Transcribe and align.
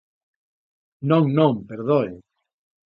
Non, 1.09 1.23
non, 1.37 1.53
perdoen. 1.69 2.11